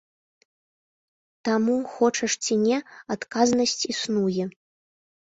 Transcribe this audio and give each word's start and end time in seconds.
Таму, 1.49 1.75
хочаш 1.97 2.31
ці 2.45 2.57
не, 2.63 2.77
адказнасць 3.17 3.77
існуе. 3.95 4.43